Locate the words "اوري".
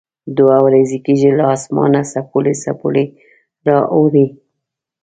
3.95-4.25